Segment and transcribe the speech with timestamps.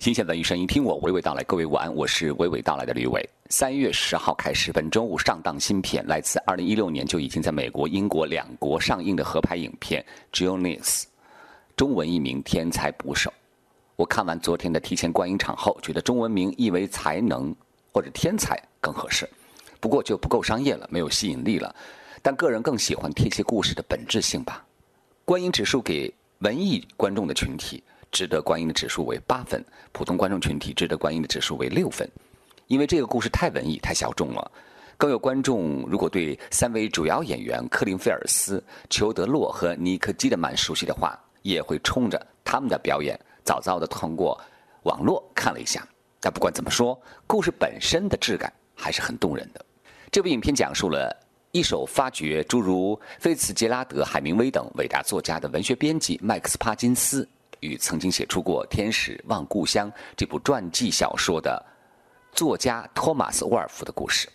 [0.00, 1.44] 新鲜文艺声音，听我娓娓道来。
[1.44, 3.28] 各位晚安，我是娓娓道来的吕伟。
[3.50, 10.02] 三月十号开始，本周五上档新片，来自二零一六年就已经在美国、英国两国上映的合拍影片
[10.34, 11.02] 《Genius》，
[11.76, 13.30] 中文译名《天才捕手》。
[13.96, 17.54] 我看完昨天的提前观影场后，觉得中文名译为“才能”
[17.92, 19.28] 或者“天才”更合适。
[19.80, 21.76] 不过就不够商业了，没有吸引力了。
[22.22, 24.64] 但个人更喜欢贴切故事的本质性吧。
[25.26, 27.82] 观影指数给文艺观众的群体。
[28.12, 32.08] 值得观影的指数为八分，普通观众群体值得观影的指数为六分，
[32.66, 34.50] 因为这个故事太文艺、太小众了。
[34.96, 44.38] 更有观众如果对三位主要演员克林菲尔斯、裘德洛和尼克基德曼熟悉的话，也会冲着他们的表演早早的通过
[44.82, 45.86] 网络看了一下。
[46.20, 49.64] 但不管怎么说，故事本身的质感还是很动人的。
[50.12, 51.10] 这部影片讲述了
[51.52, 57.26] 一手发掘诸如菲茨杰拉德、海明威等伟大作家的文学编辑麦克斯·帕金斯。
[57.60, 61.64] 与曾经写出过《天使望故乡》这部传记小说的
[62.32, 64.28] 作家托马斯·沃尔夫的故事。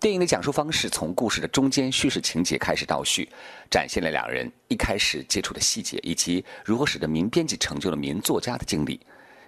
[0.00, 3.28] 电影的讲述方式从故事的中间叙事情节开始倒叙，
[3.68, 9.00] 展现了两人一开始接触的细节，以及如何使得名编辑成就了名作家的经历。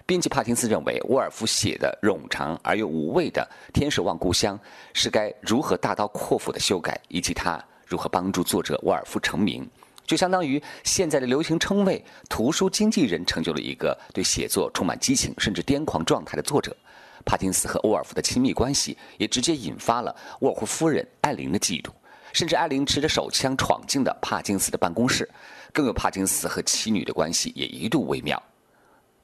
[0.04, 4.58] 编辑帕金斯认为，沃尔夫写的冗长而又无味的《天使望故乡》
[4.92, 9.64] 是该如何大刀阔斧的修改，以及他如何帮助作者沃尔夫成名。
[10.10, 16.76] 就相当于现在的流行称谓“图书经纪人”成就了一个对写作充满激情甚至癫狂状态的作者。
[17.24, 21.90] 帕金斯和沃尔夫的亲密关系也直接引发了沃尔夫夫人艾琳的嫉妒，
[22.32, 25.30] 甚至艾琳持着手枪闯进了帕金斯的办公室。
[25.72, 28.42] 更有帕金斯和妻女的关系也一度微妙。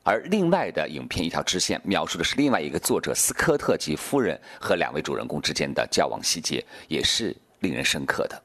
[0.05, 8.41] 而另外的影片一条支线描述的是另外一个作者斯科特及夫人和两位主人公之间的交往细节，也是令人深刻的。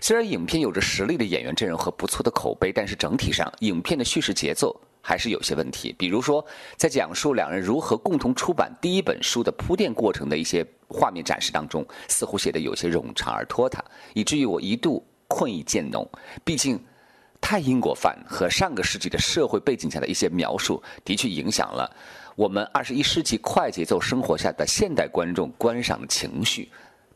[0.00, 5.94] 虽然影片有着实力的演员阵容和不错的口碑，但是整体上影片的叙事节奏还是有些问题。
[5.98, 6.44] 比如说，
[6.76, 13.84] 在讲述两人如何共同出版第一本书的铺垫过程的一些画面展示当中，似乎写的有些冗长而拖沓，
[14.14, 16.08] 以至于我一度困意渐浓。
[16.44, 16.82] 毕竟，
[17.38, 21.94] 太英国范和上个世纪的社会背景下的一些描述，的确影响了
[22.36, 26.70] 我们二十一世纪快节奏生活下的现代观众观赏情绪。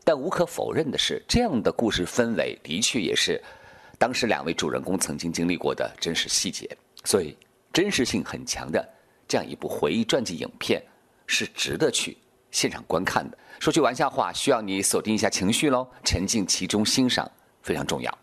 [0.05, 3.41] 但无可否认的是，这样的故事氛围的确也是
[3.97, 6.69] 当时两位主人公曾经经历过的真实细节，
[7.03, 7.35] 所以
[7.73, 8.87] 真实性很强的
[9.27, 10.79] 这样一部回忆传记影片
[11.25, 12.15] 是值得去
[12.51, 13.37] 现场观看的。
[13.59, 17.29] 说句玩笑话，需要你锁定一下情绪喽，沉浸其中欣赏
[17.63, 18.15] 非常重要。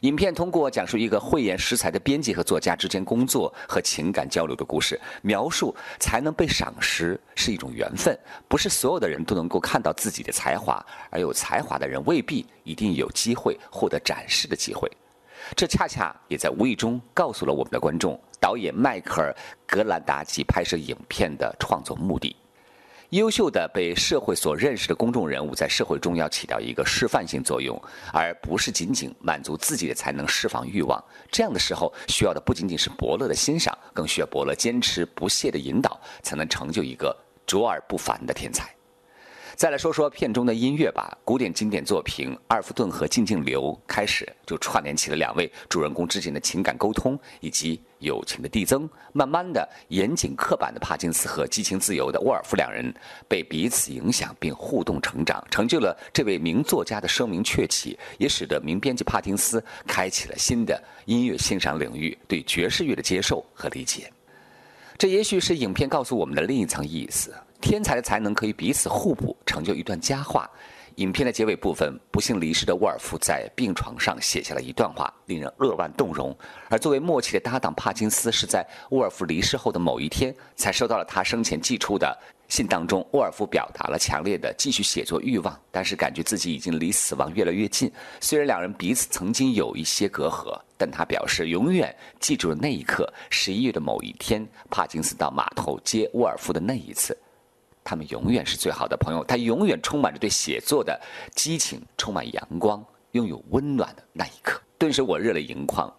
[0.00, 14.90] 影片通过讲述一个慧眼识才的编辑和作家之间工作和情感交流的故事，描述才能被赏识是一种缘分，不是所有的人都能够看到自己的才华，而有才华的人未必一定有机会获得展示的机会。
[15.54, 19.32] 这恰恰也在无意中告诉了我们的观众，导演迈克尔·
[19.66, 22.34] 格兰达及拍摄影片的创作目的。
[23.16, 27.80] 优秀的被社会所认识的公众人物，在社会中要起到一个示范性作用，
[28.12, 31.02] 而不是仅仅满足自己的才能、释放欲望。
[31.30, 37.16] 这样的时候，需要的不仅仅是伯乐的欣赏，更需要伯乐坚持不懈的引导，才能成就一个
[37.46, 38.75] 卓尔不凡的天才。
[39.56, 41.16] 再来说说片中的音乐吧。
[41.24, 48.86] 古典经典作品《阿尔弗顿和静静流》开始就串联起了两位主人公之间的情感沟通以及友情的递增。
[49.14, 52.94] 慢慢的，严谨刻板的帕金斯和激情自由的沃尔夫两人
[53.26, 64.12] 被彼此影响并互动成长，成就了这位名作家的声名鹊起，也使得名编辑帕金斯开启了新的音乐欣赏领域，对爵士乐的接受和理解。
[64.98, 67.32] 这也许是影片告诉我们的另一层意思。
[67.60, 70.48] 天才的才能可以彼此互补，成就一段佳话。
[70.96, 76.34] 影片的结尾部分，不幸离世的沃尔夫在病床上写下了一段话，令人扼腕动容。
[76.70, 82.18] 而作为默契的搭档帕金斯，是在沃尔夫离世后的某一天，才收到了他生前寄出的
[82.48, 82.66] 信。
[82.66, 87.92] 当中，沃尔夫表达了强烈的继续写作欲望，但是感觉自己已经离死亡越来越近。
[88.18, 97.14] 虽然两人彼此曾经有一些隔阂，但他表示永远记住了那一刻：十一月的某一天，帕金斯到码头接沃尔夫的那一次。
[97.86, 99.22] 他们永远是最好的朋友。
[99.22, 101.00] 他永远充满着对写作的
[101.36, 104.60] 激情，充满阳光，拥有温暖的那一刻。
[104.76, 105.90] 顿时我热泪盈眶。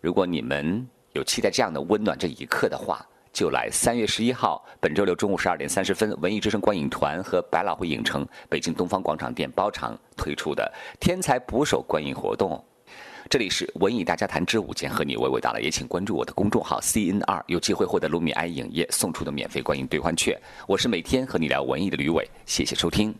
[0.00, 12.64] 如果你们有期待这样的温暖这一刻的话，就来三月十一号，本周六中午十二点三十分，文艺之声观影团和百老汇影城北京东方广场店包场推出的《天才捕手》观影活动。
[13.30, 15.60] 这里是文艺大家谈之午间，和你娓娓道来。
[15.60, 20.38] 也请关注我的公众号 CNR，有机会获得卢米埃影业送出的免费观影兑换券。
[20.68, 23.14] 我是每天和你聊文艺的吕伟，谢谢收听。